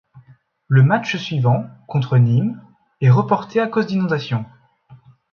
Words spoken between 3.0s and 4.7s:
est reporté à cause d'inondations.